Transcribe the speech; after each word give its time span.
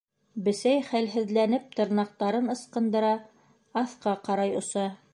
Бесәй, 0.45 0.79
хәлһеҙләнеп, 0.87 1.69
тырнаҡтарын 1.81 2.51
ысҡындыра, 2.57 3.15
аҫҡа 3.87 4.19
ҡарай 4.29 4.61
оса. 4.65 4.93